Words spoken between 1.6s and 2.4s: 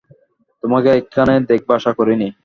আশা করিনি।